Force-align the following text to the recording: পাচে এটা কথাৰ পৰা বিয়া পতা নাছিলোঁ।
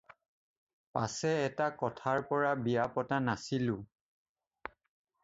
পাচে 0.97 1.33
এটা 1.49 1.67
কথাৰ 1.81 2.23
পৰা 2.31 2.55
বিয়া 2.63 2.87
পতা 2.97 3.21
নাছিলোঁ। 3.29 3.79